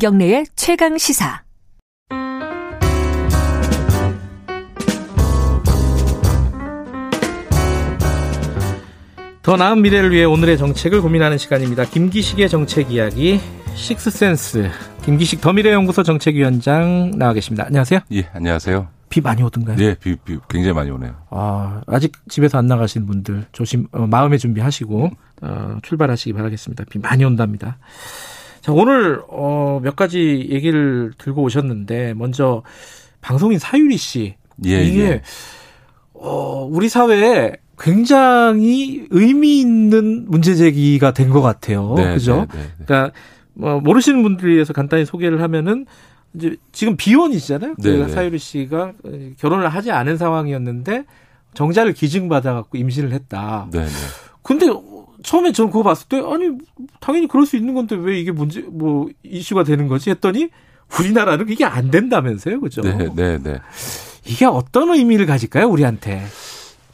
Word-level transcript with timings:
김경래의 0.00 0.46
최강 0.56 0.96
시사. 0.96 1.42
더 9.42 9.56
나은 9.56 9.82
미래를 9.82 10.10
위해 10.12 10.24
오늘의 10.24 10.56
정책을 10.56 11.02
고민하는 11.02 11.36
시간입니다. 11.36 11.84
김기식의 11.84 12.48
정책 12.48 12.90
이야기 12.90 13.40
식스센스 13.74 14.70
김기식 15.04 15.42
더미래연구소 15.42 16.02
정책위원장 16.02 17.10
나와 17.18 17.34
계십니다. 17.34 17.64
안녕하세요. 17.66 18.00
예, 18.12 18.26
안녕하세요. 18.32 18.88
비 19.10 19.20
많이 19.20 19.42
오던가요? 19.42 19.76
네, 19.76 19.96
비, 19.96 20.16
비 20.16 20.38
굉장히 20.48 20.72
많이 20.72 20.90
오네요. 20.90 21.14
아, 21.28 21.82
아직 21.86 22.12
집에서 22.26 22.56
안 22.56 22.68
나가신 22.68 23.04
분들 23.04 23.48
조심 23.52 23.86
어, 23.92 24.06
마음의 24.06 24.38
준비하시고 24.38 25.10
어, 25.42 25.78
출발하시기 25.82 26.32
바라겠습니다. 26.32 26.84
비 26.88 26.98
많이 26.98 27.22
온답니다. 27.22 27.76
자, 28.60 28.72
오늘 28.72 29.20
어, 29.28 29.80
몇 29.82 29.96
가지 29.96 30.46
얘기를 30.50 31.12
들고 31.18 31.42
오셨는데 31.42 32.14
먼저 32.14 32.62
방송인 33.20 33.58
사유리 33.58 33.96
씨 33.96 34.34
예, 34.66 34.82
이게 34.84 35.00
예. 35.04 35.22
어, 36.14 36.68
우리 36.70 36.88
사회에 36.88 37.52
굉장히 37.78 39.06
의미 39.10 39.60
있는 39.60 40.26
문제 40.28 40.54
제기가 40.54 41.12
된 41.12 41.30
것 41.30 41.40
같아요. 41.40 41.94
네, 41.96 42.12
그죠? 42.14 42.46
네, 42.52 42.58
네, 42.58 42.62
네. 42.78 42.84
그러니까 42.84 43.12
뭐 43.54 43.80
모르시는 43.80 44.22
분들을 44.22 44.52
위해서 44.54 44.72
간단히 44.72 45.04
소개를 45.06 45.40
하면은 45.42 45.86
이제 46.34 46.56
지금 46.72 46.96
비혼이시잖아요. 46.96 47.74
그 47.82 47.88
네, 47.88 47.96
네. 48.06 48.08
사유리 48.08 48.38
씨가 48.38 48.92
결혼을 49.38 49.68
하지 49.68 49.90
않은 49.90 50.16
상황이었는데 50.18 51.04
정자를 51.54 51.92
기증받아 51.94 52.52
갖고 52.54 52.76
임신을 52.78 53.12
했다. 53.12 53.66
근데 54.42 54.66
처음에 55.22 55.52
저는 55.52 55.70
그거 55.70 55.82
봤을 55.82 56.08
때 56.08 56.18
아니 56.18 56.50
당연히 57.00 57.28
그럴 57.28 57.46
수 57.46 57.56
있는 57.56 57.74
건데 57.74 57.96
왜 57.96 58.18
이게 58.18 58.32
문제 58.32 58.60
뭐 58.62 59.08
이슈가 59.22 59.64
되는 59.64 59.88
거지 59.88 60.10
했더니 60.10 60.50
우리나라는 60.98 61.48
이게 61.48 61.64
안 61.64 61.90
된다면서요, 61.90 62.60
그죠? 62.60 62.82
네, 62.82 63.08
네, 63.14 63.38
네. 63.38 63.58
이게 64.26 64.44
어떤 64.44 64.90
의미를 64.90 65.26
가질까요, 65.26 65.68
우리한테? 65.68 66.24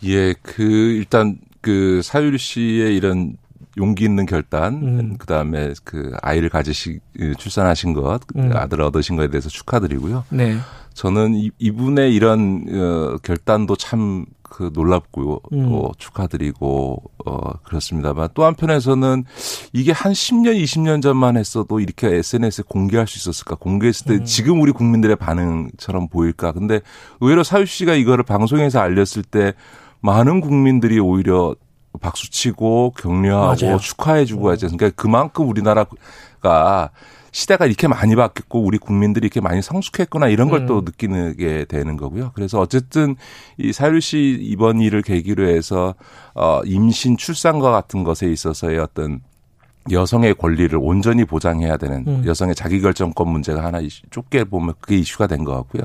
예, 0.05 0.35
그 0.43 0.63
일단 0.63 1.39
그 1.61 2.01
사유리 2.03 2.39
씨의 2.39 2.97
이런 2.97 3.37
용기 3.79 4.05
있는 4.05 4.27
결단, 4.27 4.75
음. 4.75 5.17
그 5.19 5.27
다음에 5.27 5.73
그 5.85 6.13
아이를 6.23 6.49
가지시 6.49 7.01
출산하신 7.39 7.93
것, 7.93 8.21
음. 8.37 8.51
아들 8.55 8.81
얻으신 8.83 9.17
것에 9.17 9.29
대해서 9.29 9.49
축하드리고요. 9.49 10.25
네. 10.31 10.57
저는 10.95 11.35
이, 11.35 11.51
이분의 11.59 12.15
이런 12.15 12.65
어, 12.71 13.19
결단도 13.23 13.77
참 13.77 14.25
그 14.49 14.71
놀랍고요. 14.73 15.41
음. 15.53 15.69
어, 15.73 15.91
축하드리고 15.99 17.03
어 17.27 17.53
그렇습니다만 17.65 18.29
또 18.35 18.45
한편에서는 18.45 19.25
이게 19.73 19.93
한 19.93 20.13
10년, 20.13 20.61
20년 20.63 21.03
전만 21.03 21.37
했어도 21.37 21.81
이렇게 21.81 22.15
SNS에 22.17 22.65
공개할 22.69 23.07
수 23.07 23.19
있었을까? 23.19 23.57
공개했을 23.57 24.07
때 24.07 24.15
음. 24.15 24.25
지금 24.25 24.61
우리 24.61 24.73
국민들의 24.73 25.17
반응처럼 25.17 26.09
보일까? 26.09 26.53
근데 26.53 26.81
의외로 27.21 27.43
사유 27.43 27.67
씨가 27.67 27.95
이거를 27.95 28.25
방송에서 28.25 28.81
알렸을 28.81 29.23
때 29.29 29.55
많은 30.01 30.41
국민들이 30.41 30.99
오히려 30.99 31.55
박수치고 32.01 32.95
격려하고 32.99 33.65
맞아요. 33.65 33.79
축하해주고 33.79 34.51
하지 34.51 34.67
않습니까? 34.67 34.91
그러니까 34.91 35.03
그만큼 35.03 35.49
우리나라가 35.49 36.91
시대가 37.37 37.67
이렇게 37.67 37.87
많이 37.87 38.17
바뀌었고 38.17 38.65
우리 38.65 38.79
국민들이 38.79 39.27
이렇게 39.27 39.43
많이 39.43 39.61
성숙했구나 39.61 40.29
이런 40.29 40.49
걸또 40.49 40.79
음. 40.79 40.85
느끼게 40.87 41.67
되는 41.67 41.99
거고요. 41.99 42.33
그래서 42.35 42.59
어쨌든 42.59 43.15
이 43.59 43.75
사유 43.75 44.01
씨 44.01 44.39
이번 44.41 44.81
일을 44.81 45.03
계기로 45.03 45.47
해서 45.47 45.95
어 46.35 46.63
임신 46.65 47.19
출산과 47.19 47.73
같은 47.73 48.05
것에 48.05 48.27
있어서의 48.27 48.79
어떤 48.79 49.21
여성의 49.91 50.35
권리를 50.35 50.79
온전히 50.81 51.25
보장해야 51.25 51.77
되는 51.77 52.05
음. 52.07 52.23
여성의 52.27 52.55
자기결정권 52.55 53.29
문제가 53.29 53.65
하나 53.65 53.81
이슈, 53.81 54.03
좁게 54.11 54.45
보면 54.45 54.75
그게 54.81 54.97
이슈가 54.99 55.27
된 55.27 55.45
것 55.45 55.55
같고요. 55.55 55.85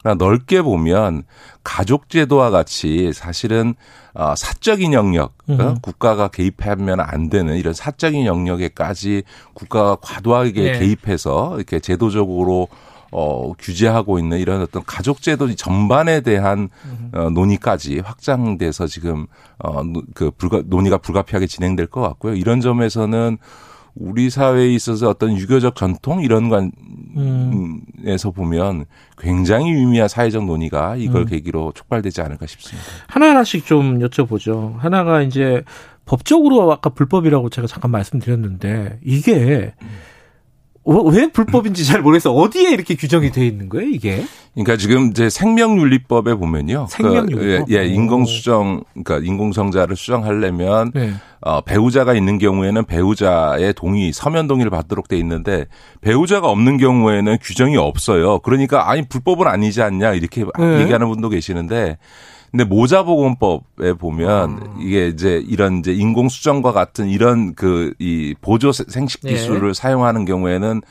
그러나 0.00 0.16
넓게 0.24 0.62
보면 0.62 1.24
가족제도와 1.64 2.50
같이 2.50 3.12
사실은 3.12 3.74
어, 4.14 4.34
사적인 4.36 4.92
영역, 4.92 5.34
어, 5.48 5.52
음. 5.52 5.74
국가가 5.82 6.28
개입하면 6.28 7.00
안 7.00 7.28
되는 7.28 7.56
이런 7.56 7.74
사적인 7.74 8.26
영역에까지 8.26 9.22
국가가 9.54 9.96
과도하게 10.00 10.52
네. 10.52 10.78
개입해서 10.78 11.54
이렇게 11.56 11.80
제도적으로 11.80 12.68
어, 13.12 13.52
규제하고 13.58 14.18
있는 14.18 14.38
이런 14.38 14.60
어떤 14.62 14.84
가족제도 14.84 15.52
전반에 15.54 16.20
대한 16.20 16.68
어, 17.12 17.30
논의까지 17.30 18.00
확장돼서 18.00 18.86
지금 18.86 19.26
어, 19.58 19.82
노- 19.82 20.02
그 20.14 20.30
불가, 20.30 20.62
논의가 20.64 20.98
불가피하게 20.98 21.46
진행될 21.46 21.86
것 21.88 22.00
같고요. 22.00 22.34
이런 22.34 22.60
점에서는 22.60 23.38
우리 23.96 24.30
사회에 24.30 24.72
있어서 24.72 25.08
어떤 25.08 25.36
유교적 25.36 25.74
전통 25.74 26.22
이런 26.22 26.50
음. 27.16 27.80
관에서 28.04 28.30
보면 28.30 28.84
굉장히 29.18 29.70
유의미한 29.70 30.06
사회적 30.08 30.44
논의가 30.44 30.94
이걸 30.96 31.22
음. 31.22 31.26
계기로 31.26 31.72
촉발되지 31.74 32.22
않을까 32.22 32.46
싶습니다. 32.46 32.88
하나하나씩 33.08 33.66
좀 33.66 33.98
여쭤보죠. 33.98 34.76
하나가 34.78 35.22
이제 35.22 35.64
법적으로 36.06 36.72
아까 36.72 36.90
불법이라고 36.90 37.50
제가 37.50 37.66
잠깐 37.66 37.90
말씀드렸는데 37.90 39.00
이게 39.04 39.74
어, 39.82 39.86
왜 40.84 41.30
불법인지 41.30 41.84
잘 41.84 42.00
모르겠어. 42.00 42.32
어디에 42.32 42.70
이렇게 42.70 42.94
규정이 42.94 43.32
돼 43.32 43.46
있는 43.46 43.68
거예요, 43.68 43.88
이게? 43.88 44.24
그러니까 44.54 44.76
지금 44.76 45.10
이제 45.10 45.28
생명윤리법에 45.28 46.34
보면요. 46.34 46.86
생명윤리법? 46.88 47.40
그, 47.40 47.64
예, 47.70 47.76
예, 47.76 47.80
오. 47.80 47.84
인공수정, 47.84 48.82
그러니까 48.92 49.18
인공성자를 49.24 49.94
수정하려면 49.94 50.90
네. 50.94 51.12
어, 51.42 51.60
배우자가 51.60 52.14
있는 52.14 52.38
경우에는 52.38 52.84
배우자의 52.86 53.74
동의, 53.74 54.12
서면 54.12 54.46
동의를 54.46 54.70
받도록 54.70 55.08
돼 55.08 55.16
있는데 55.18 55.66
배우자가 56.00 56.48
없는 56.48 56.78
경우에는 56.78 57.38
규정이 57.40 57.76
없어요. 57.76 58.40
그러니까 58.40 58.90
아니 58.90 59.06
불법은 59.06 59.46
아니지 59.46 59.82
않냐 59.82 60.14
이렇게 60.14 60.44
네. 60.58 60.80
얘기하는 60.80 61.08
분도 61.08 61.28
계시는데 61.28 61.98
근데 62.50 62.64
모자보건법에 62.64 63.92
보면 63.94 64.60
아. 64.62 64.76
이게 64.80 65.08
이제 65.08 65.42
이런 65.46 65.78
이제 65.78 65.92
인공수정과 65.92 66.72
같은 66.72 67.08
이런 67.08 67.54
그 67.54 67.80
이 67.98 68.34
보조 68.40 68.72
생식 68.72 69.20
네. 69.22 69.32
기술을 69.32 69.74
사용하는 69.74 70.24
경우에는 70.24 70.82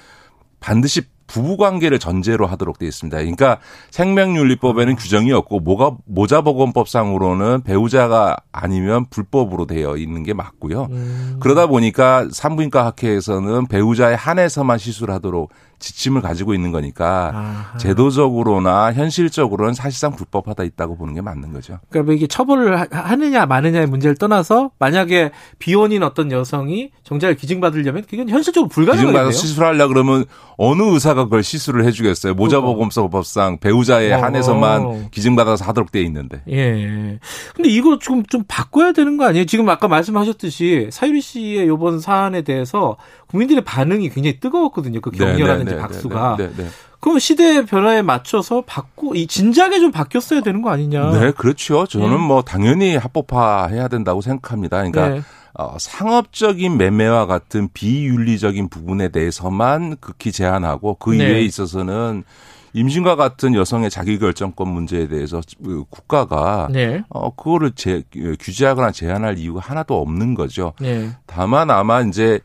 반드시 0.59 1.01
부부 1.27 1.57
관계를 1.57 1.99
전제로 1.99 2.47
하도록 2.47 2.77
되어 2.79 2.87
있습니다. 2.87 3.17
그러니까 3.17 3.59
생명윤리법에는 3.91 4.95
규정이 4.95 5.31
없고 5.31 5.59
모가 5.59 5.95
모자보건법상으로는 6.05 7.61
배우자가 7.63 8.35
아니면 8.51 9.05
불법으로 9.09 9.65
되어 9.67 9.97
있는 9.97 10.23
게 10.23 10.33
맞고요. 10.33 10.87
음. 10.89 11.37
그러다 11.39 11.67
보니까 11.67 12.27
산부인과 12.31 12.85
학회에서는 12.85 13.67
배우자에 13.67 14.15
한해서만 14.15 14.79
시술하도록 14.79 15.51
지침을 15.79 16.21
가지고 16.21 16.53
있는 16.53 16.71
거니까 16.71 17.31
아하. 17.33 17.77
제도적으로나 17.77 18.93
현실적으로는 18.93 19.73
사실상 19.73 20.15
불법하다 20.15 20.63
있다고 20.63 20.97
보는 20.97 21.13
게 21.13 21.21
맞는 21.21 21.53
거죠. 21.53 21.79
그러니까 21.89 22.07
뭐 22.07 22.13
이게 22.15 22.27
처벌을 22.27 22.79
하- 22.81 22.87
하느냐 22.91 23.45
마느냐의 23.45 23.87
문제를 23.87 24.15
떠나서 24.17 24.71
만약에 24.79 25.31
비혼인 25.57 26.03
어떤 26.03 26.31
여성이 26.31 26.91
정자를 27.03 27.35
기증받으려면 27.35 28.03
그건 28.09 28.29
현실적으로 28.29 28.67
기증받아 28.69 28.93
불가능하겠네요. 28.97 29.31
시술하려 29.31 29.87
그러면 29.87 30.25
어느 30.57 30.81
의사가 30.83 31.23
그걸 31.25 31.43
시술을 31.43 31.85
해주겠어요. 31.85 32.33
모자보건법상 32.33 33.59
배우자에 33.59 34.11
어. 34.13 34.21
한해서만 34.21 35.09
기증받아서 35.11 35.63
하도록 35.65 35.91
돼 35.91 36.01
있는데. 36.03 36.41
예. 36.49 37.19
근데 37.55 37.69
이거 37.69 37.97
좀, 37.99 38.23
좀 38.25 38.43
바꿔야 38.47 38.91
되는 38.91 39.17
거 39.17 39.25
아니에요? 39.25 39.45
지금 39.45 39.69
아까 39.69 39.87
말씀하셨듯이 39.87 40.89
사유리 40.91 41.21
씨의 41.21 41.67
요번 41.67 41.99
사안에 41.99 42.41
대해서 42.41 42.97
국민들의 43.29 43.63
반응이 43.63 44.09
굉장히 44.09 44.39
뜨거웠거든요. 44.39 45.01
그 45.01 45.11
격려라든지 45.11 45.71
네, 45.71 45.75
네, 45.75 45.81
박수가. 45.81 46.35
네, 46.37 46.47
네, 46.47 46.63
네. 46.63 46.69
그럼 46.99 47.19
시대 47.19 47.63
변화에 47.63 48.01
맞춰서 48.01 48.61
바꾸, 48.65 49.15
이 49.15 49.27
진작에 49.27 49.79
좀 49.79 49.91
바뀌었어야 49.91 50.41
되는 50.41 50.61
거 50.61 50.71
아니냐. 50.71 51.11
네, 51.11 51.31
그렇죠. 51.31 51.85
저는 51.85 52.11
음. 52.11 52.21
뭐 52.21 52.41
당연히 52.41 52.95
합법화해야 52.97 53.87
된다고 53.87 54.21
생각합니다. 54.21 54.77
그러니까 54.77 55.09
네. 55.09 55.21
어, 55.53 55.77
상업적인 55.79 56.77
매매와 56.77 57.27
같은 57.27 57.69
비윤리적인 57.73 58.69
부분에 58.69 59.09
대해서만 59.09 59.97
극히 59.99 60.31
제한하고 60.31 60.95
그 60.95 61.11
네. 61.11 61.17
이외에 61.17 61.41
있어서는 61.41 62.23
임신과 62.73 63.15
같은 63.15 63.55
여성의 63.55 63.89
자기결정권 63.89 64.67
문제에 64.67 65.07
대해서 65.07 65.41
그 65.63 65.85
국가가 65.89 66.67
네. 66.71 67.03
어 67.09 67.33
그거를 67.33 67.71
제, 67.75 68.03
규제하거나 68.39 68.91
제한할 68.91 69.37
이유가 69.37 69.59
하나도 69.59 69.99
없는 69.99 70.35
거죠. 70.35 70.73
네. 70.79 71.09
다만 71.25 71.71
아마 71.71 72.01
이제 72.01 72.39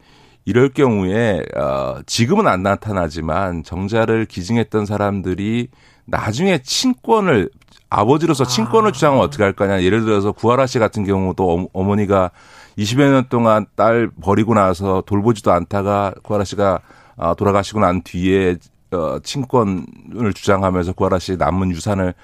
이럴 0.45 0.69
경우에 0.69 1.43
어 1.57 2.01
지금은 2.07 2.47
안 2.47 2.63
나타나지만 2.63 3.63
정자를 3.65 4.27
기증했던 4.27 4.87
사람들이 4.87 5.69
나중에 6.05 6.59
친권을 6.59 7.49
아버지로서 7.89 8.45
친권을 8.45 8.91
아. 8.91 8.93
주장하면 8.93 9.25
어떻게 9.25 9.43
할 9.43 9.53
거냐. 9.53 9.83
예를 9.83 10.05
들어서 10.05 10.33
구하라 10.33 10.67
씨 10.67 10.79
같은 10.79 11.05
경우도 11.05 11.51
어- 11.51 11.69
어머니가 11.73 12.31
20여 12.77 13.11
년 13.11 13.27
동안 13.29 13.67
딸 13.77 14.11
버리고 14.21 14.55
나서 14.55 15.03
돌보지도 15.07 15.53
않다가 15.53 16.13
구하라 16.23 16.45
씨가 16.45 16.81
아, 17.17 17.35
돌아가시고 17.35 17.81
난 17.81 18.03
뒤에 18.03 18.57
어 18.91 19.19
친권을 19.23 20.33
주장하면서 20.35 20.93
구하라 20.95 21.19
씨 21.21 21.37
남은 21.37 21.71
유산을 21.71 22.15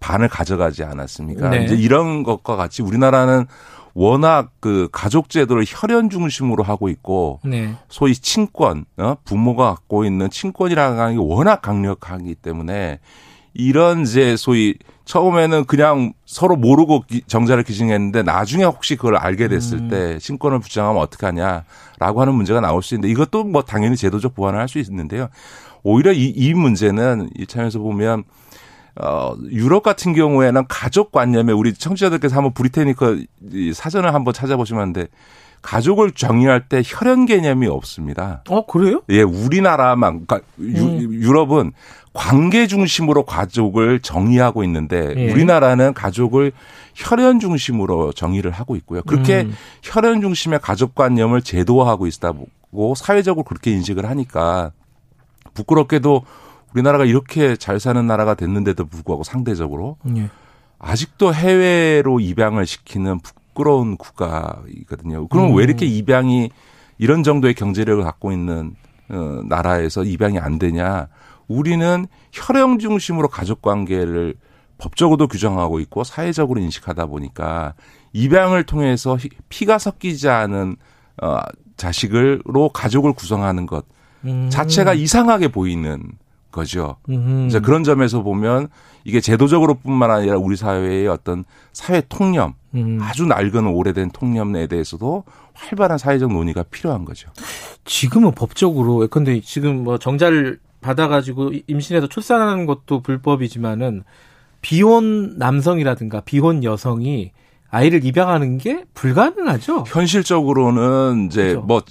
반을 0.00 0.28
가져가지 0.28 0.82
않았습니까? 0.82 1.50
네. 1.50 1.64
이제 1.64 1.74
이런 1.74 2.22
것과 2.22 2.56
같이 2.56 2.82
우리나라는 2.82 3.46
워낙 3.94 4.50
그 4.60 4.88
가족 4.92 5.28
제도를 5.30 5.64
혈연 5.66 6.10
중심으로 6.10 6.62
하고 6.62 6.88
있고 6.88 7.40
네. 7.44 7.74
소위 7.88 8.14
친권, 8.14 8.84
어? 8.98 9.16
부모가 9.24 9.70
갖고 9.70 10.04
있는 10.04 10.30
친권이라는 10.30 11.14
게 11.14 11.18
워낙 11.20 11.62
강력하기 11.62 12.36
때문에 12.36 13.00
이런 13.54 14.02
이제 14.02 14.36
소위 14.36 14.74
처음에는 15.04 15.64
그냥 15.64 16.12
서로 16.24 16.54
모르고 16.54 17.04
정자를 17.26 17.64
기증했는데 17.64 18.22
나중에 18.22 18.62
혹시 18.62 18.94
그걸 18.94 19.16
알게 19.16 19.48
됐을 19.48 19.78
음. 19.78 19.88
때 19.88 20.18
신권을 20.20 20.60
부정하면 20.60 21.02
어떡하냐라고 21.02 22.20
하는 22.20 22.34
문제가 22.34 22.60
나올 22.60 22.80
수 22.82 22.94
있는데 22.94 23.10
이것도 23.10 23.42
뭐 23.44 23.62
당연히 23.62 23.96
제도적 23.96 24.36
보완을 24.36 24.60
할 24.60 24.68
수 24.68 24.78
있는데요. 24.78 25.28
오히려 25.82 26.12
이, 26.12 26.26
이 26.28 26.54
문제는 26.54 27.30
이 27.36 27.46
차원에서 27.46 27.80
보면 27.80 28.22
어, 29.02 29.34
유럽 29.50 29.82
같은 29.82 30.12
경우에는 30.12 30.64
가족 30.68 31.12
관념에 31.12 31.52
우리 31.52 31.72
청취자들께서 31.72 32.36
한번 32.36 32.52
브리테니커 32.52 33.16
이 33.52 33.72
사전을 33.72 34.14
한번 34.14 34.34
찾아보시면 34.34 34.80
하는데 34.80 35.06
가족을 35.62 36.12
정의할 36.12 36.68
때 36.68 36.82
혈연 36.84 37.26
개념이 37.26 37.66
없습니다. 37.66 38.42
어 38.48 38.64
그래요? 38.66 39.02
예, 39.10 39.22
우리나라만 39.22 40.26
그러니까 40.26 40.40
유, 40.58 40.82
음. 40.82 41.12
유럽은 41.12 41.72
관계 42.12 42.66
중심으로 42.66 43.24
가족을 43.24 44.00
정의하고 44.00 44.64
있는데 44.64 45.14
예. 45.16 45.32
우리나라는 45.32 45.94
가족을 45.94 46.52
혈연 46.94 47.40
중심으로 47.40 48.12
정의를 48.12 48.50
하고 48.50 48.74
있고요. 48.76 49.02
그렇게 49.02 49.42
음. 49.42 49.54
혈연 49.82 50.20
중심의 50.20 50.60
가족관념을 50.60 51.42
제도화하고 51.42 52.06
있다 52.06 52.32
보고 52.32 52.94
사회적으로 52.94 53.44
그렇게 53.44 53.70
인식을 53.70 54.08
하니까 54.08 54.72
부끄럽게도 55.54 56.24
우리나라가 56.74 57.04
이렇게 57.04 57.56
잘 57.56 57.80
사는 57.80 58.06
나라가 58.06 58.34
됐는데도 58.34 58.86
불구하고 58.86 59.24
상대적으로 59.24 59.96
예. 60.16 60.28
아직도 60.78 61.34
해외로 61.34 62.20
입양을 62.20 62.66
시키는 62.66 63.20
부끄러운 63.20 63.96
국가이거든요. 63.96 65.28
그럼 65.28 65.50
음. 65.50 65.56
왜 65.56 65.64
이렇게 65.64 65.86
입양이 65.86 66.50
이런 66.98 67.22
정도의 67.22 67.54
경제력을 67.54 68.02
갖고 68.04 68.32
있는 68.32 68.74
어, 69.10 69.40
나라에서 69.48 70.04
입양이 70.04 70.38
안 70.38 70.58
되냐? 70.58 71.08
우리는 71.48 72.06
혈연 72.32 72.78
중심으로 72.78 73.28
가족 73.28 73.60
관계를 73.60 74.34
법적으로도 74.78 75.26
규정하고 75.26 75.80
있고 75.80 76.04
사회적으로 76.04 76.60
인식하다 76.60 77.06
보니까 77.06 77.74
입양을 78.12 78.64
통해서 78.64 79.16
희- 79.16 79.28
피가 79.48 79.78
섞이지 79.78 80.28
않은 80.28 80.76
어, 81.22 81.38
자식으로 81.76 82.70
가족을 82.72 83.12
구성하는 83.12 83.66
것 83.66 83.84
음. 84.24 84.48
자체가 84.50 84.94
이상하게 84.94 85.48
보이는 85.48 86.02
거죠. 86.50 86.96
음. 87.08 87.46
이제 87.48 87.60
그런 87.60 87.84
점에서 87.84 88.22
보면 88.22 88.68
이게 89.04 89.20
제도적으로뿐만 89.20 90.10
아니라 90.10 90.36
우리 90.36 90.56
사회의 90.56 91.06
어떤 91.08 91.44
사회 91.72 92.02
통념, 92.08 92.54
음. 92.74 92.98
아주 93.00 93.26
낡은 93.26 93.66
오래된 93.66 94.10
통념에 94.10 94.66
대해서도 94.66 95.24
활발한 95.54 95.98
사회적 95.98 96.32
논의가 96.32 96.64
필요한 96.64 97.04
거죠. 97.04 97.30
지금은 97.84 98.32
법적으로 98.32 99.02
예컨대 99.04 99.40
지금 99.40 99.84
뭐 99.84 99.98
정자를 99.98 100.58
받아가지고 100.80 101.52
임신해서 101.66 102.08
출산하는 102.08 102.66
것도 102.66 103.00
불법이지만은 103.02 104.04
비혼 104.62 105.38
남성이라든가 105.38 106.20
비혼 106.20 106.64
여성이 106.64 107.32
아이를 107.70 108.04
입양하는 108.04 108.58
게 108.58 108.84
불가능하죠. 108.94 109.84
현실적으로는 109.86 111.26
이제 111.26 111.48
그죠. 111.48 111.60
뭐 111.62 111.82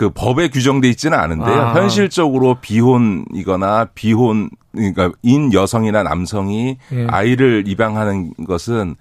그 0.00 0.08
법에 0.08 0.48
규정돼 0.48 0.88
있지는 0.88 1.18
않은데요. 1.18 1.60
아. 1.60 1.74
현실적으로 1.74 2.56
비혼이거나 2.62 3.88
비혼 3.94 4.48
그러니까 4.72 5.12
인 5.22 5.52
여성이나 5.52 6.02
남성이 6.02 6.78
예. 6.90 7.06
아이를 7.06 7.64
입양하는 7.66 8.32
것은 8.48 8.96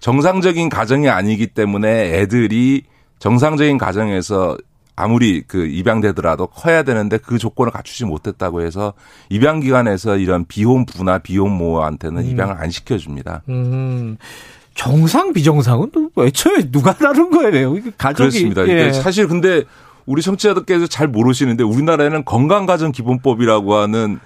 정상적인 0.00 0.70
가정이 0.70 1.10
아니기 1.10 1.48
때문에 1.48 2.14
애들이 2.14 2.84
정상적인 3.18 3.76
가정에서 3.76 4.56
아무리 4.96 5.42
그 5.46 5.66
입양되더라도 5.66 6.46
커야 6.46 6.82
되는데 6.82 7.18
그 7.18 7.36
조건을 7.36 7.70
갖추지 7.70 8.06
못했다고 8.06 8.62
해서 8.62 8.94
입양 9.28 9.60
기관에서 9.60 10.16
이런 10.16 10.46
비혼 10.46 10.86
부나 10.86 11.18
비혼 11.18 11.52
모한테는 11.52 12.22
음. 12.22 12.26
입양을 12.26 12.56
안 12.58 12.70
시켜줍니다. 12.70 13.42
음. 13.50 14.16
정상 14.74 15.34
비정상은 15.34 15.90
또 15.92 16.10
애초에 16.18 16.70
누가 16.70 16.94
다른 16.94 17.28
거예요? 17.30 17.74
가족이 17.98 18.30
그렇습니다. 18.54 18.66
예. 18.68 18.92
사실 18.94 19.28
근데 19.28 19.64
우리 20.08 20.22
청취자들께서 20.22 20.86
잘 20.86 21.06
모르시는데 21.06 21.62
우리나라에는 21.64 22.24
건강가정기본법이라고 22.24 23.74
하는 23.74 24.18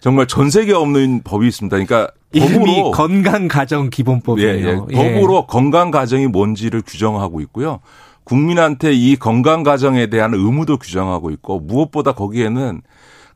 정말 0.00 0.26
전 0.26 0.48
세계에 0.48 0.74
없는 0.74 1.20
법이 1.24 1.46
있습니다. 1.46 1.76
그러니까 1.76 2.10
법으로 2.34 2.90
건강 2.92 3.46
가정 3.46 3.90
기본법이에요. 3.90 4.86
예, 4.90 4.96
예. 4.96 5.14
법으로 5.14 5.46
건강 5.46 5.90
가정이 5.90 6.26
뭔지를 6.28 6.80
규정하고 6.80 7.42
있고요. 7.42 7.80
국민한테 8.24 8.94
이 8.94 9.16
건강 9.16 9.62
가정에 9.62 10.06
대한 10.06 10.32
의무도 10.32 10.78
규정하고 10.78 11.30
있고 11.32 11.60
무엇보다 11.60 12.12
거기에는 12.12 12.80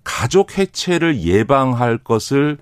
가족 0.04 0.56
해체를 0.56 1.20
예방할 1.20 1.98
것을 1.98 2.56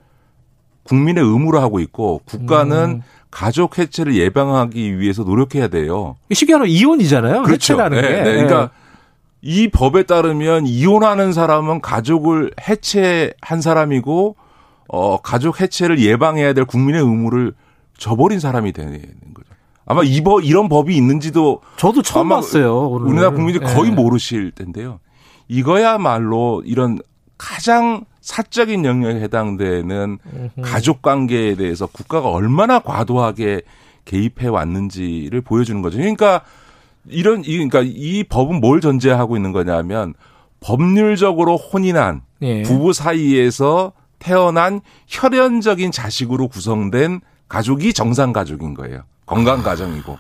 국민의 0.83 1.23
의무로 1.23 1.61
하고 1.61 1.79
있고 1.79 2.23
국가는 2.25 2.77
음. 2.77 3.03
가족 3.31 3.79
해체를 3.79 4.17
예방하기 4.17 4.99
위해서 4.99 5.23
노력해야 5.23 5.69
돼요. 5.69 6.17
쉽게 6.33 6.55
말하면 6.55 6.75
이혼이잖아요. 6.75 7.43
그렇죠. 7.43 7.75
해체라는 7.75 8.03
네, 8.03 8.09
게. 8.09 8.15
네. 8.15 8.25
그러니까 8.25 8.71
이 9.43 9.69
법에 9.69 10.05
따르면 10.05 10.67
이혼하는 10.67 11.33
사람은 11.33 11.81
가족을 11.81 12.53
해체한 12.69 13.61
사람이고 13.61 14.37
어 14.89 15.21
가족 15.21 15.61
해체를 15.61 15.99
예방해야 15.99 16.53
될 16.53 16.65
국민의 16.65 17.01
의무를 17.03 17.55
저버린 17.99 18.39
사람이 18.39 18.73
되는 18.73 19.01
거죠. 19.35 19.49
아마 19.85 20.03
이법 20.05 20.45
이런 20.45 20.69
법이 20.69 20.97
있는지도 20.97 21.61
저도 21.77 22.03
처음 22.03 22.29
봤어요. 22.29 22.89
오늘. 22.89 23.09
우리나라 23.09 23.31
국민들이 23.31 23.67
예. 23.69 23.75
거의 23.75 23.91
모르실 23.91 24.53
텐데요. 24.53 25.01
이거야말로 25.49 26.63
이런 26.65 27.01
가장 27.37 28.05
사적인 28.21 28.85
영역에 28.85 29.21
해당되는 29.21 30.19
가족 30.63 31.03
관계에 31.03 31.57
대해서 31.57 31.87
국가가 31.87 32.29
얼마나 32.29 32.79
과도하게 32.79 33.63
개입해 34.05 34.47
왔는지를 34.47 35.41
보여주는 35.41 35.83
거죠. 35.83 35.99
그러니까 35.99 36.43
이런 37.09 37.43
이 37.45 37.55
그러니까 37.57 37.83
이 37.85 38.25
법은 38.25 38.61
뭘 38.61 38.81
전제하고 38.81 39.37
있는 39.37 39.53
거냐면 39.53 40.15
법률적으로 40.61 41.57
혼인한 41.57 42.23
예. 42.43 42.63
부부 42.63 42.93
사이에서 42.93 43.93
태어난 44.19 44.81
혈연적인 45.09 45.91
자식으로 45.91 46.49
구성된 46.49 47.21
가족이 47.49 47.93
정상 47.93 48.33
가족인 48.33 48.75
거예요. 48.75 49.03
건강 49.27 49.63
가정이고. 49.63 50.19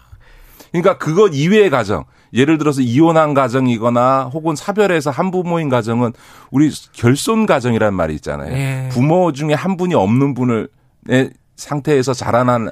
그러니까 0.72 0.98
그것 0.98 1.30
이외의 1.34 1.70
가정. 1.70 2.04
예를 2.34 2.56
들어서 2.58 2.80
이혼한 2.80 3.34
가정이거나 3.34 4.30
혹은 4.32 4.56
사별해서 4.56 5.10
한 5.10 5.30
부모인 5.30 5.68
가정은 5.68 6.12
우리 6.50 6.70
결손 6.92 7.46
가정이라는 7.46 7.94
말이 7.94 8.14
있잖아요. 8.14 8.52
예. 8.52 8.88
부모 8.90 9.32
중에 9.32 9.52
한 9.52 9.76
분이 9.76 9.94
없는 9.94 10.34
분을 10.34 10.68
의 11.08 11.30
상태에서 11.56 12.14
자라난 12.14 12.66
그 12.66 12.70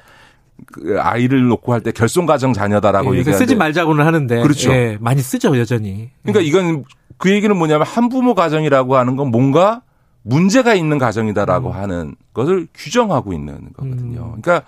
아이를 0.98 1.46
놓고 1.48 1.72
할 1.72 1.80
때 1.80 1.92
결손 1.92 2.26
가정 2.26 2.52
자녀다라고 2.52 3.14
예, 3.14 3.20
얘기하는데 3.20 3.44
쓰지 3.44 3.56
말자고는 3.56 4.04
하는데 4.04 4.42
그렇죠. 4.42 4.72
예, 4.72 4.98
많이 5.00 5.20
쓰죠 5.22 5.56
여전히. 5.58 6.10
그러니까 6.22 6.40
이건 6.42 6.84
그 7.16 7.30
얘기는 7.30 7.54
뭐냐면 7.56 7.86
한부모 7.86 8.34
가정이라고 8.34 8.96
하는 8.96 9.16
건 9.16 9.30
뭔가 9.30 9.82
문제가 10.22 10.74
있는 10.74 10.98
가정이다라고 10.98 11.72
하는 11.72 12.14
것을 12.34 12.66
규정하고 12.74 13.32
있는 13.32 13.72
거거든요. 13.74 14.34
음. 14.36 14.40
그러니까 14.42 14.62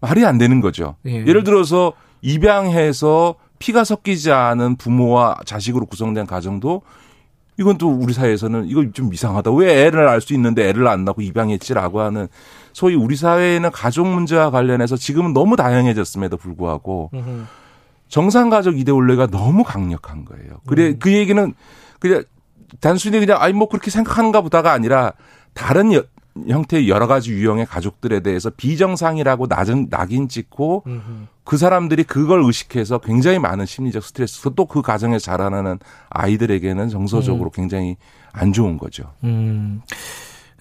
말이 0.00 0.24
안 0.24 0.38
되는 0.38 0.60
거죠. 0.60 0.96
예. 1.06 1.24
예를 1.26 1.44
들어서 1.44 1.92
입양해서 2.22 3.34
피가 3.58 3.84
섞이지 3.84 4.32
않은 4.32 4.76
부모와 4.76 5.36
자식으로 5.44 5.86
구성된 5.86 6.26
가정도 6.26 6.82
이건 7.58 7.78
또 7.78 7.88
우리 7.90 8.12
사회에서는 8.12 8.66
이거 8.68 8.84
좀 8.92 9.12
이상하다. 9.14 9.52
왜 9.52 9.84
애를 9.86 10.08
알수 10.08 10.34
있는데 10.34 10.68
애를 10.68 10.88
안 10.88 11.04
낳고 11.04 11.22
입양했지라고 11.22 12.00
하는 12.00 12.28
소위 12.74 12.94
우리 12.94 13.16
사회에는 13.16 13.70
가족 13.70 14.06
문제와 14.06 14.50
관련해서 14.50 14.96
지금은 14.96 15.32
너무 15.32 15.56
다양해졌음에도 15.56 16.36
불구하고 16.36 17.08
음흠. 17.14 17.44
정상 18.08 18.50
가족 18.50 18.78
이데올로기가 18.78 19.28
너무 19.28 19.64
강력한 19.64 20.24
거예요. 20.26 20.58
그래 20.66 20.88
음. 20.88 20.96
그 20.98 21.10
얘기는 21.12 21.54
그냥 22.00 22.24
단순히 22.80 23.18
그냥 23.20 23.40
아니 23.40 23.54
뭐 23.54 23.68
그렇게 23.68 23.90
생각하는가 23.90 24.42
보다가 24.42 24.72
아니라 24.72 25.12
다른 25.54 25.92
여- 25.94 26.02
형태의 26.48 26.88
여러 26.88 27.06
가지 27.06 27.30
유형의 27.30 27.64
가족들에 27.66 28.18
대해서 28.20 28.50
비정상이라고 28.50 29.46
낙인, 29.46 29.88
낙인 29.88 30.28
찍고 30.28 30.82
음흠. 30.86 31.00
그 31.44 31.56
사람들이 31.56 32.02
그걸 32.02 32.42
의식해서 32.42 32.98
굉장히 32.98 33.38
많은 33.38 33.66
심리적 33.66 34.02
스트레스 34.02 34.42
또 34.56 34.64
그 34.66 34.82
가정에 34.82 35.18
자라나는 35.20 35.78
아이들에게는 36.10 36.88
정서적으로 36.88 37.50
굉장히 37.50 37.96
안 38.32 38.52
좋은 38.52 38.78
거죠. 38.78 39.12
음. 39.22 39.80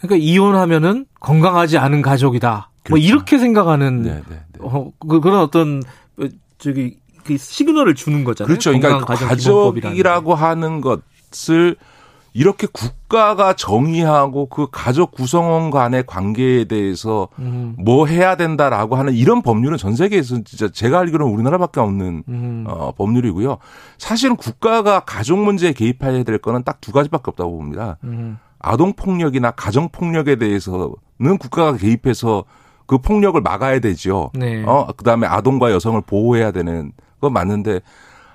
그러니까 0.04 0.26
이혼하면은 0.26 1.06
건강하지 1.20 1.78
않은 1.78 2.02
가족이다. 2.02 2.70
뭐 2.90 2.98
그렇죠. 2.98 3.06
이렇게 3.06 3.38
생각하는 3.38 4.02
네, 4.02 4.14
네, 4.16 4.22
네. 4.30 4.60
어, 4.60 4.92
그, 5.00 5.22
그런 5.22 5.40
어떤 5.40 5.82
어, 6.18 6.26
저기 6.58 6.98
그 7.24 7.38
시그널을 7.38 7.96
주는 7.96 8.26
거잖아요. 8.26 8.48
그렇죠. 8.48 8.78
그러니까. 8.78 9.06
가족이라고 9.06 10.36
하는 10.36 10.82
것을 10.82 11.78
이렇게 12.34 12.68
국가가 12.72 13.54
정의하고 13.54 14.48
그 14.48 14.68
가족 14.72 15.12
구성원 15.12 15.70
간의 15.70 16.04
관계에 16.06 16.66
대해서 16.66 17.30
음. 17.40 17.76
뭐 17.78 18.08
해야 18.08 18.36
된다라고 18.36 18.96
하는 18.96 19.14
이런 19.14 19.42
법률은 19.44 19.78
전 19.78 19.96
세계에서 19.96 20.42
진짜 20.44 20.68
제가 20.68 21.00
알기로는 21.00 21.32
우리나라밖에 21.32 21.80
없는 21.80 22.24
음. 22.28 22.66
어, 22.68 22.92
법률이고요. 22.98 23.60
사실은 24.00 24.36
국가가 24.36 25.02
가족 25.02 25.40
문제에 25.40 25.72
개입해야 25.72 26.24
될 26.24 26.40
거는 26.40 26.64
딱 26.64 26.82
두 26.82 26.92
가지밖에 26.92 27.24
없다고 27.28 27.56
봅니다. 27.56 27.98
음. 28.04 28.38
아동 28.64 28.94
폭력이나 28.94 29.52
가정 29.52 29.90
폭력에 29.90 30.38
대해서는 30.38 31.38
국가가 31.40 31.78
개입해서 31.78 32.46
그 32.88 32.98
폭력을 32.98 33.40
막아야 33.40 33.80
되죠. 33.80 34.32
네. 34.34 34.64
어, 34.66 34.88
그다음에 34.98 35.28
아동과 35.28 35.72
여성을 35.72 36.02
보호해야 36.02 36.52
되는 36.52 36.92
건 37.22 37.34
맞는데 37.34 37.82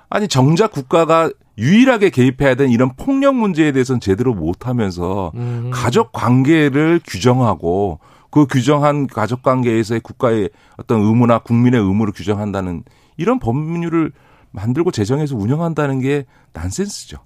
아니 0.09 0.27
정작 0.27 0.71
국가가 0.71 1.29
유일하게 1.57 2.09
개입해야 2.11 2.55
되는 2.55 2.71
이런 2.71 2.91
폭력 2.95 3.35
문제에 3.35 3.71
대해서는 3.71 3.99
제대로 3.99 4.33
못 4.33 4.67
하면서 4.67 5.31
음. 5.35 5.71
가족 5.73 6.11
관계를 6.13 7.01
규정하고 7.05 7.99
그 8.31 8.45
규정한 8.45 9.07
가족 9.07 9.41
관계에서의 9.41 9.99
국가의 10.01 10.49
어떤 10.77 11.01
의무나 11.01 11.39
국민의 11.39 11.81
의무를 11.81 12.13
규정한다는 12.13 12.83
이런 13.17 13.39
법률을 13.39 14.11
만들고 14.51 14.91
제정해서 14.91 15.35
운영한다는 15.35 15.99
게 15.99 16.25
난센스죠. 16.53 17.19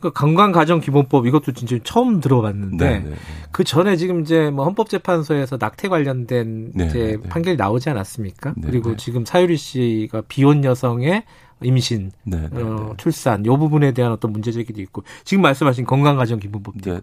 그 0.00 0.12
건강가정기본법 0.12 1.26
이것도 1.26 1.52
진짜 1.52 1.76
처음 1.84 2.20
들어봤는데 2.20 2.88
네, 2.88 2.98
네, 2.98 3.10
네. 3.10 3.16
그 3.52 3.62
전에 3.62 3.96
지금 3.96 4.22
이제 4.22 4.50
뭐 4.50 4.64
헌법재판소에서 4.64 5.58
낙태 5.60 5.88
관련된 5.88 6.72
네, 6.74 6.86
이제. 6.86 7.16
판결이 7.28 7.56
나오지 7.56 7.90
않았습니까? 7.90 8.54
네, 8.56 8.66
그리고 8.66 8.90
네. 8.90 8.96
지금 8.96 9.24
사유리 9.24 9.56
씨가 9.56 10.22
비혼 10.28 10.64
여성의 10.64 11.22
임신, 11.62 12.10
어, 12.26 12.30
네. 12.30 12.48
출산 12.96 13.46
요 13.46 13.56
부분에 13.56 13.92
대한 13.92 14.12
어떤 14.12 14.32
문제 14.32 14.50
제기도 14.50 14.82
있고 14.82 15.04
지금 15.22 15.42
말씀하신 15.42 15.84
건강가정기본법도. 15.84 17.00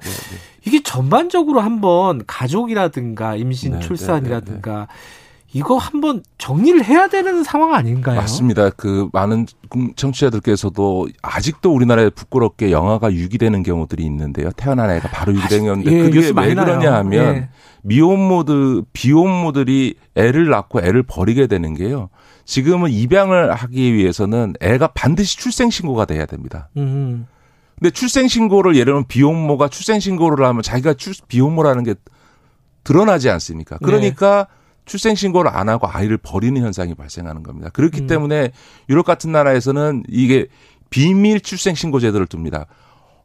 이게 0.66 0.84
전반적으로 0.84 1.62
한번 1.62 2.22
가족이라든가 2.28 3.38
임신, 3.38 3.80
출산이라든가 3.80 4.88
이거 5.54 5.78
한번 5.78 6.24
정리를 6.38 6.84
해야 6.86 7.08
되는 7.08 7.44
상황 7.44 7.74
아닌가요? 7.74 8.16
맞습니다. 8.16 8.70
그 8.70 9.10
많은 9.12 9.46
청취자들께서도 9.96 11.10
아직도 11.22 11.74
우리나라에 11.74 12.10
부끄럽게 12.10 12.72
영아가 12.72 13.12
유기되는 13.12 13.62
경우들이 13.64 14.04
있는데요. 14.06 14.52
태어난 14.56 14.90
애가 14.92 15.10
바로 15.10 15.34
유기되는 15.34 15.66
경우인데 15.66 15.92
예, 15.92 16.04
그게 16.04 16.32
왜. 16.34 16.56
그러냐 16.56 16.94
하면 16.94 17.36
예. 17.36 17.50
미혼모들 17.82 18.84
비혼모들이 18.94 19.96
애를 20.16 20.50
낳고 20.50 20.80
애를 20.80 21.04
버리게 21.04 21.48
되는 21.48 21.74
게요. 21.74 22.10
지금은 22.46 22.92
입양을 22.92 23.54
하기 23.54 23.94
위해서는 23.94 24.54
애가 24.62 24.88
반드시 24.88 25.38
출생 25.38 25.70
신고가 25.70 26.06
돼야 26.06 26.26
됩니다. 26.26 26.70
음, 26.78 27.28
근데 27.78 27.92
출생 27.92 28.28
신고를 28.28 28.76
예를 28.76 28.86
들면 28.86 29.06
비혼모가 29.08 29.68
출생 29.68 30.00
신고를 30.00 30.46
하면 30.46 30.62
자기가 30.62 30.94
출, 30.94 31.14
비혼모라는 31.28 31.84
게 31.84 31.96
드러나지 32.84 33.30
않습니까? 33.30 33.78
네. 33.80 33.86
그러니까 33.86 34.48
출생 34.86 35.16
신고를 35.16 35.52
안 35.54 35.70
하고 35.70 35.88
아이를 35.88 36.18
버리는 36.18 36.60
현상이 36.62 36.96
발생하는 36.96 37.44
겁니다. 37.44 37.70
그렇기 37.70 38.02
음. 38.02 38.08
때문에 38.08 38.52
유럽 38.90 39.06
같은 39.06 39.32
나라에서는 39.32 40.04
이게 40.10 40.48
비밀 40.90 41.40
출생 41.42 41.76
신고 41.76 42.00
제도를 42.00 42.28
둡니다. 42.32 42.66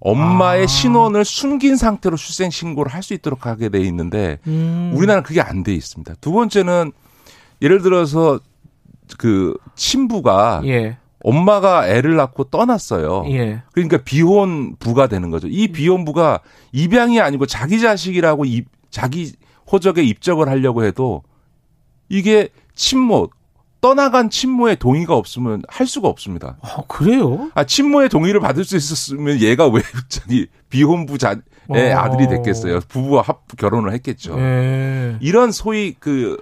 엄마의 0.00 0.64
아. 0.64 0.66
신원을 0.66 1.24
숨긴 1.24 1.76
상태로 1.76 2.16
출생 2.16 2.50
신고를 2.50 2.92
할 2.92 3.02
수 3.02 3.14
있도록 3.14 3.46
하게 3.46 3.70
돼 3.70 3.80
있는데 3.80 4.38
음. 4.46 4.92
우리나라는 4.94 5.22
그게 5.22 5.40
안 5.40 5.62
돼 5.64 5.74
있습니다. 5.74 6.14
두 6.20 6.32
번째는 6.32 6.92
예를 7.62 7.80
들어서 7.82 8.38
그 9.18 9.56
친부가 9.74 10.60
예, 10.66 10.98
엄마가 11.24 11.88
애를 11.88 12.16
낳고 12.16 12.44
떠났어요. 12.44 13.24
예. 13.30 13.62
그러니까 13.72 13.98
비혼 13.98 14.76
부가 14.76 15.06
되는 15.06 15.30
거죠. 15.30 15.48
이 15.48 15.68
비혼 15.68 16.04
부가 16.04 16.40
입양이 16.72 17.20
아니고 17.20 17.46
자기 17.46 17.80
자식이라고 17.80 18.44
입, 18.44 18.66
자기 18.90 19.32
호적에 19.72 20.02
입적을 20.02 20.48
하려고 20.48 20.84
해도 20.84 21.22
이게 22.08 22.48
친모 22.74 23.30
떠나간 23.80 24.30
친모의 24.30 24.76
동의가 24.76 25.14
없으면 25.14 25.62
할 25.68 25.86
수가 25.86 26.08
없습니다. 26.08 26.56
아, 26.60 26.82
그래요? 26.88 27.50
아 27.54 27.64
친모의 27.64 28.08
동의를 28.08 28.40
받을 28.40 28.64
수 28.64 28.76
있었으면 28.76 29.40
얘가 29.40 29.68
왜 29.68 29.82
저기 30.08 30.48
비혼부 30.70 31.18
자의 31.18 31.36
어. 31.68 31.76
아들이 31.76 32.28
됐겠어요. 32.28 32.80
부부와 32.88 33.22
합 33.22 33.46
결혼을 33.56 33.92
했겠죠. 33.92 34.38
예. 34.38 35.16
이런 35.20 35.52
소위 35.52 35.94
그 35.98 36.36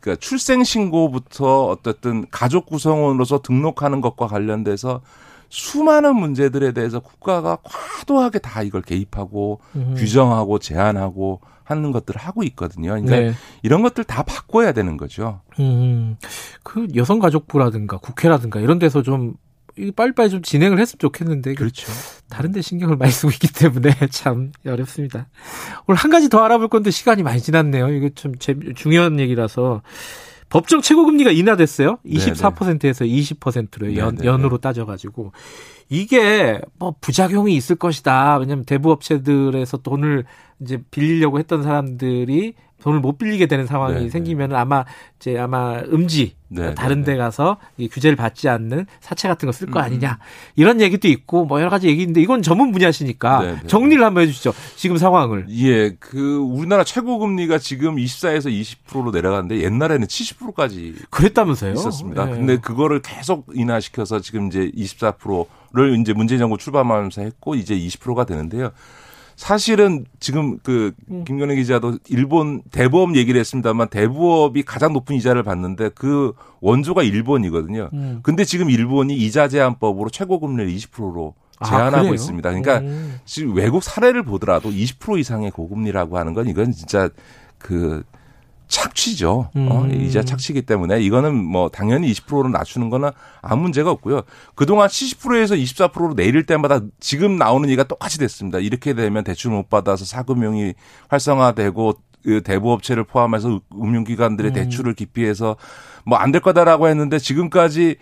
그러니까 0.00 0.20
출생 0.20 0.62
신고부터 0.62 1.66
어쨌든 1.66 2.26
가족 2.30 2.66
구성원으로서 2.66 3.42
등록하는 3.42 4.00
것과 4.00 4.28
관련돼서 4.28 5.00
수많은 5.48 6.16
문제들에 6.16 6.72
대해서 6.72 7.00
국가가 7.00 7.56
과도하게 7.62 8.38
다 8.40 8.62
이걸 8.62 8.82
개입하고 8.82 9.60
음. 9.76 9.94
규정하고 9.96 10.58
제한하고 10.58 11.40
하는 11.64 11.90
것들을 11.92 12.20
하고 12.20 12.42
있거든요. 12.44 12.90
그러니까 12.90 13.16
네. 13.16 13.32
이런 13.62 13.82
것들 13.82 14.04
다 14.04 14.22
바꿔야 14.22 14.72
되는 14.72 14.96
거죠. 14.96 15.40
음, 15.58 16.16
그 16.62 16.86
여성가족부라든가 16.94 17.98
국회라든가 17.98 18.60
이런 18.60 18.78
데서 18.78 19.02
좀이 19.02 19.32
빨리빨리 19.96 20.30
좀 20.30 20.42
진행을 20.42 20.78
했으면 20.78 20.98
좋겠는데 21.00 21.50
이게 21.50 21.58
그렇죠. 21.58 21.90
다른 22.28 22.52
데 22.52 22.62
신경을 22.62 22.96
많이 22.96 23.10
쓰고 23.10 23.30
있기 23.32 23.52
때문에 23.52 23.90
참 24.10 24.52
어렵습니다. 24.64 25.26
오늘 25.88 25.98
한 25.98 26.10
가지 26.12 26.28
더 26.28 26.44
알아볼 26.44 26.68
건데 26.68 26.92
시간이 26.92 27.24
많이 27.24 27.40
지났네요. 27.40 27.88
이거 27.88 28.10
참 28.14 28.36
재- 28.38 28.54
중요한 28.76 29.18
얘기라서 29.18 29.82
법정 30.48 30.80
최고금리가 30.80 31.30
인하됐어요. 31.30 31.98
24%에서 32.06 33.04
20%로 33.04 33.96
연. 33.96 34.24
연으로 34.24 34.58
따져가지고 34.58 35.32
이게 35.88 36.60
뭐 36.78 36.94
부작용이 37.00 37.54
있을 37.54 37.76
것이다. 37.76 38.38
왜냐하면 38.38 38.64
대부 38.64 38.90
업체들에서 38.90 39.78
돈을 39.78 40.24
이제 40.60 40.82
빌리려고 40.90 41.38
했던 41.38 41.62
사람들이 41.62 42.54
돈을 42.82 43.00
못 43.00 43.18
빌리게 43.18 43.46
되는 43.46 43.66
상황이 43.66 43.94
네네. 43.94 44.10
생기면 44.10 44.54
아마 44.54 44.84
이제 45.18 45.36
아마 45.38 45.80
음지 45.80 46.36
네네. 46.48 46.74
다른 46.74 47.02
데 47.02 47.16
가서 47.16 47.56
이 47.78 47.88
규제를 47.88 48.16
받지 48.16 48.48
않는 48.48 48.86
사채 49.00 49.28
같은 49.28 49.46
거쓸 49.46 49.68
음. 49.68 49.72
거 49.72 49.80
아니냐 49.80 50.18
이런 50.54 50.80
얘기도 50.80 51.08
있고 51.08 51.46
뭐 51.46 51.60
여러 51.60 51.70
가지 51.70 51.88
얘기인데 51.88 52.20
이건 52.20 52.42
전문 52.42 52.72
분야시니까 52.72 53.40
네네. 53.40 53.60
정리를 53.66 54.04
한번 54.04 54.22
해주시죠. 54.24 54.52
지금 54.76 54.98
상황을. 54.98 55.46
예, 55.50 55.96
그 55.98 56.36
우리나라 56.36 56.84
최고 56.84 57.18
금리가 57.18 57.58
지금 57.58 57.96
24에서 57.96 58.46
20%로 58.46 59.10
내려갔는데 59.10 59.64
옛날에는 59.64 60.06
70%까지 60.06 60.94
그랬다면서요? 61.10 61.72
있었습니다. 61.72 62.30
예. 62.30 62.30
근데 62.30 62.56
그거를 62.58 63.00
계속 63.00 63.46
인하시켜서 63.52 64.20
지금 64.20 64.46
이제 64.46 64.70
24%를 64.76 65.98
이제 66.00 66.12
문재인 66.12 66.38
정부 66.38 66.58
출범하면서 66.58 67.22
했고 67.22 67.54
이제 67.54 67.74
20%가 67.74 68.26
되는데요. 68.26 68.70
사실은 69.36 70.06
지금 70.18 70.58
그 70.62 70.92
음. 71.10 71.24
김건희 71.24 71.56
기자도 71.56 71.98
일본 72.08 72.62
대부업 72.70 73.14
얘기를 73.16 73.38
했습니다만 73.38 73.88
대부업이 73.88 74.62
가장 74.62 74.94
높은 74.94 75.14
이자를 75.14 75.42
받는데 75.42 75.90
그 75.94 76.32
원조가 76.60 77.02
일본이거든요. 77.02 77.90
음. 77.92 78.20
근데 78.22 78.44
지금 78.44 78.70
일본이 78.70 79.14
이자 79.14 79.48
제한법으로 79.48 80.08
최고 80.08 80.40
금리를 80.40 80.74
20%로 80.74 81.34
아, 81.58 81.66
제한하고 81.66 81.96
그래요? 82.04 82.14
있습니다. 82.14 82.48
그러니까 82.48 82.78
음. 82.78 83.20
지금 83.26 83.54
외국 83.54 83.82
사례를 83.82 84.22
보더라도 84.22 84.70
20% 84.70 85.18
이상의 85.20 85.50
고금리라고 85.50 86.16
하는 86.16 86.32
건 86.32 86.48
이건 86.48 86.72
진짜 86.72 87.10
그 87.58 88.02
착취죠. 88.68 89.50
어, 89.54 89.82
음. 89.84 90.00
이자 90.00 90.22
착취이기 90.22 90.62
때문에 90.62 91.00
이거는 91.00 91.34
뭐 91.34 91.68
당연히 91.68 92.10
20%로 92.12 92.48
낮추는 92.48 92.90
거는 92.90 93.10
아무 93.42 93.62
문제가 93.62 93.90
없고요. 93.90 94.22
그동안 94.54 94.88
70%에서 94.88 95.54
24%로 95.54 96.14
내릴 96.14 96.44
때마다 96.46 96.80
지금 97.00 97.36
나오는 97.36 97.68
얘기가 97.68 97.84
똑같이 97.84 98.18
됐습니다. 98.18 98.58
이렇게 98.58 98.94
되면 98.94 99.22
대출 99.24 99.52
못 99.52 99.68
받아서 99.70 100.04
사금융이 100.04 100.74
활성화되고 101.08 101.94
그 102.24 102.42
대부업체를 102.42 103.04
포함해서 103.04 103.60
금융기관들의 103.70 104.50
음. 104.50 104.54
대출을 104.54 104.94
기피해서 104.94 105.56
뭐 106.04 106.18
안 106.18 106.32
될 106.32 106.40
거다라고 106.42 106.88
했는데 106.88 107.18
지금까지 107.18 107.96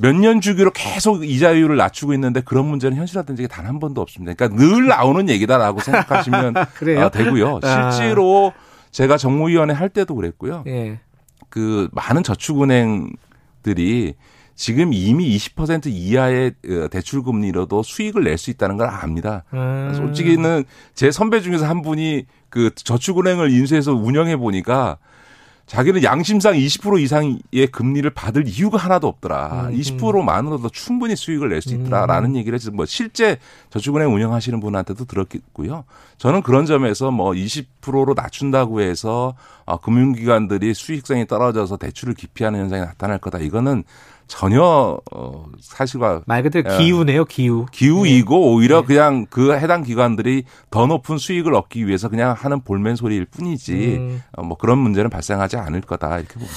몇년 0.00 0.40
주기로 0.40 0.70
계속 0.72 1.24
이자율을 1.24 1.76
낮추고 1.76 2.12
있는데 2.14 2.40
그런 2.40 2.66
문제는 2.66 2.96
현실화된 2.96 3.36
적이 3.36 3.48
단 3.48 3.66
한 3.66 3.78
번도 3.80 4.00
없습니다. 4.00 4.34
그러니까 4.34 4.60
늘 4.60 4.86
나오는 4.86 5.28
얘기다라고 5.28 5.80
생각하시면? 5.80 6.54
아, 6.98 7.08
되고요. 7.10 7.60
아. 7.62 7.90
실제로 7.90 8.52
제가 8.90 9.16
정무위원회 9.16 9.74
할 9.74 9.88
때도 9.88 10.14
그랬고요. 10.14 10.64
예. 10.66 10.98
그 11.48 11.88
많은 11.92 12.22
저축은행들이 12.22 14.14
지금 14.54 14.92
이미 14.92 15.36
20% 15.36 15.86
이하의 15.86 16.52
어, 16.68 16.88
대출 16.90 17.22
금리로도 17.22 17.82
수익을 17.84 18.24
낼 18.24 18.36
수 18.38 18.50
있다는 18.50 18.76
걸 18.76 18.88
압니다. 18.88 19.44
음. 19.54 19.92
솔직히는 19.94 20.64
제 20.94 21.10
선배 21.10 21.40
중에서 21.40 21.66
한 21.66 21.82
분이 21.82 22.26
그 22.50 22.70
저축은행을 22.74 23.52
인수해서 23.52 23.92
운영해 23.94 24.36
보니까 24.36 24.98
자기는 25.68 26.02
양심상 26.02 26.54
20% 26.54 26.98
이상의 27.00 27.66
금리를 27.70 28.08
받을 28.10 28.48
이유가 28.48 28.78
하나도 28.78 29.06
없더라. 29.06 29.68
음, 29.68 29.74
20%만으로도 29.76 30.70
충분히 30.70 31.14
수익을 31.14 31.50
낼 31.50 31.60
수 31.60 31.74
있더라라는 31.74 32.36
얘기를 32.36 32.56
해서 32.56 32.70
뭐 32.70 32.86
실제 32.86 33.38
저축은행 33.70 34.12
운영하시는 34.14 34.60
분한테도 34.60 35.04
들었고요. 35.04 35.84
저는 36.16 36.42
그런 36.42 36.64
점에서 36.66 37.10
뭐 37.10 37.32
20%로 37.32 38.14
낮춘다고 38.14 38.80
해서 38.80 39.34
아, 39.66 39.76
금융기관들이 39.76 40.72
수익성이 40.72 41.26
떨어져서 41.26 41.76
대출을 41.76 42.14
기피하는 42.14 42.60
현상이 42.60 42.82
나타날 42.82 43.18
거다. 43.18 43.38
이거는 43.38 43.84
전혀 44.28 45.00
어 45.12 45.44
사실과 45.60 46.22
말 46.26 46.42
그대로 46.42 46.72
예. 46.72 46.78
기우네요, 46.78 47.24
기우. 47.24 47.66
기우이고 47.72 48.52
오히려 48.54 48.82
네. 48.82 48.86
그냥 48.86 49.26
그 49.28 49.54
해당 49.54 49.82
기관들이 49.82 50.44
더 50.70 50.86
높은 50.86 51.18
수익을 51.18 51.54
얻기 51.54 51.86
위해서 51.86 52.08
그냥 52.08 52.34
하는 52.38 52.60
볼멘 52.62 52.94
소리일 52.96 53.24
뿐이지 53.24 53.72
음. 53.72 54.22
어, 54.32 54.42
뭐 54.42 54.56
그런 54.56 54.78
문제는 54.78 55.10
발생하지 55.10 55.56
않을 55.56 55.80
거다 55.80 56.18
이렇게 56.18 56.34
봅니다. 56.34 56.54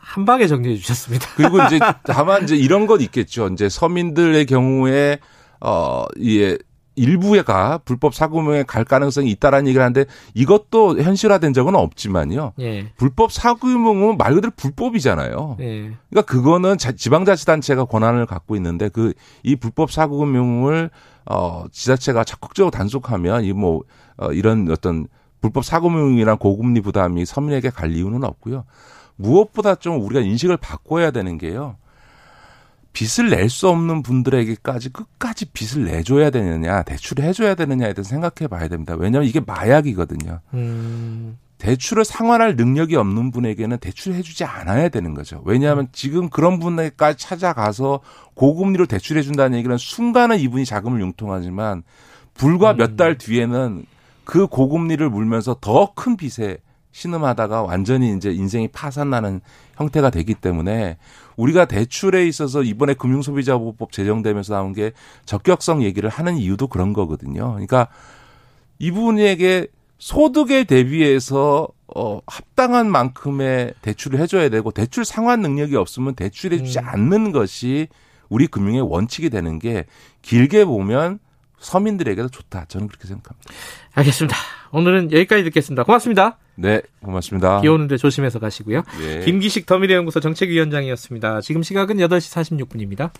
한 0.00 0.24
방에 0.24 0.46
정리해 0.46 0.76
주셨습니다. 0.76 1.28
그리고 1.36 1.62
이제 1.64 1.78
다만 2.04 2.44
이제 2.44 2.56
이런 2.56 2.86
건 2.86 3.00
있겠죠. 3.02 3.48
이제 3.48 3.68
서민들의 3.68 4.46
경우에 4.46 5.18
어 5.60 6.06
이게 6.16 6.56
일부가 6.96 7.78
불법 7.84 8.14
사고명에 8.14 8.62
갈 8.64 8.84
가능성이 8.84 9.30
있다라는 9.30 9.68
얘기를 9.68 9.82
하는데 9.84 10.06
이것도 10.34 10.98
현실화된 11.00 11.52
적은 11.52 11.74
없지만요. 11.74 12.52
예. 12.60 12.90
불법 12.96 13.30
사고명은 13.32 14.16
말 14.16 14.34
그대로 14.34 14.52
불법이잖아요. 14.56 15.56
예. 15.60 15.92
그러니까 16.10 16.22
그거는 16.22 16.78
자- 16.78 16.92
지방자치단체가 16.92 17.84
권한을 17.84 18.26
갖고 18.26 18.56
있는데 18.56 18.88
그 18.88 19.12
이 19.42 19.54
불법 19.56 19.90
사고명을 19.92 20.90
어 21.26 21.64
지자체가 21.70 22.24
적극적으로 22.24 22.70
단속하면 22.70 23.44
이뭐 23.44 23.82
어, 24.16 24.32
이런 24.32 24.68
어떤 24.70 25.06
불법 25.40 25.64
사고명이나 25.64 26.36
고금리 26.36 26.80
부담이 26.80 27.24
서민에게 27.26 27.70
갈 27.70 27.92
이유는 27.92 28.24
없고요. 28.24 28.64
무엇보다 29.16 29.74
좀 29.76 30.00
우리가 30.02 30.20
인식을 30.20 30.56
바꿔야 30.56 31.10
되는 31.10 31.38
게요. 31.38 31.76
빚을 32.96 33.28
낼 33.28 33.50
수 33.50 33.68
없는 33.68 34.02
분들에게까지 34.02 34.88
끝까지 34.88 35.44
빚을 35.52 35.84
내줘야 35.84 36.30
되느냐, 36.30 36.82
대출을 36.82 37.24
해줘야 37.24 37.54
되느냐에 37.54 37.92
대해서 37.92 38.08
생각해 38.08 38.48
봐야 38.48 38.68
됩니다. 38.68 38.94
왜냐하면 38.98 39.28
이게 39.28 39.38
마약이거든요. 39.38 40.40
음. 40.54 41.36
대출을 41.58 42.06
상환할 42.06 42.56
능력이 42.56 42.96
없는 42.96 43.32
분에게는 43.32 43.78
대출을 43.78 44.16
해주지 44.16 44.44
않아야 44.44 44.88
되는 44.88 45.12
거죠. 45.12 45.42
왜냐하면 45.44 45.88
지금 45.92 46.30
그런 46.30 46.58
분에게까지 46.58 47.18
찾아가서 47.18 48.00
고금리로 48.34 48.86
대출해 48.86 49.20
준다는 49.20 49.58
얘기는 49.58 49.76
순간은 49.76 50.38
이분이 50.38 50.64
자금을 50.64 51.00
융통하지만 51.02 51.82
불과 52.32 52.72
몇달 52.72 53.18
뒤에는 53.18 53.84
그 54.24 54.46
고금리를 54.46 55.06
물면서 55.08 55.56
더 55.60 55.92
큰 55.94 56.16
빚에 56.16 56.58
신음하다가 56.92 57.62
완전히 57.62 58.14
이제 58.16 58.30
인생이 58.30 58.68
파산나는 58.68 59.42
형태가 59.76 60.08
되기 60.08 60.32
때문에 60.34 60.96
우리가 61.36 61.66
대출에 61.66 62.26
있어서 62.26 62.62
이번에 62.62 62.94
금융소비자보호법 62.94 63.92
제정되면서 63.92 64.54
나온 64.54 64.72
게 64.72 64.92
적격성 65.24 65.82
얘기를 65.82 66.08
하는 66.08 66.36
이유도 66.36 66.66
그런 66.68 66.92
거거든요. 66.92 67.52
그러니까 67.52 67.88
이분에게 68.78 69.68
소득에 69.98 70.64
대비해서 70.64 71.68
어 71.94 72.20
합당한 72.26 72.90
만큼의 72.90 73.74
대출을 73.80 74.18
해줘야 74.18 74.48
되고 74.48 74.70
대출 74.70 75.04
상환 75.04 75.40
능력이 75.40 75.76
없으면 75.76 76.14
대출해주지 76.14 76.80
음. 76.80 76.84
않는 76.84 77.32
것이 77.32 77.88
우리 78.28 78.46
금융의 78.46 78.82
원칙이 78.82 79.30
되는 79.30 79.58
게 79.58 79.86
길게 80.22 80.64
보면 80.64 81.20
서민들에게도 81.58 82.28
좋다. 82.28 82.66
저는 82.66 82.88
그렇게 82.88 83.06
생각합니다. 83.08 83.52
알겠습니다. 83.94 84.36
오늘은 84.72 85.12
여기까지 85.12 85.44
듣겠습니다. 85.44 85.84
고맙습니다. 85.84 86.38
네, 86.56 86.80
고맙습니다. 87.02 87.60
비 87.60 87.68
오는데 87.68 87.96
조심해서 87.96 88.38
가시고요. 88.38 88.82
예. 89.02 89.20
김기식 89.24 89.66
더미래연구소 89.66 90.20
정책위원장이었습니다. 90.20 91.40
지금 91.42 91.62
시각은 91.62 91.96
8시 91.96 92.66
46분입니다. 92.66 93.10